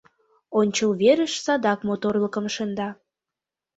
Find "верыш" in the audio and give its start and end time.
1.01-1.33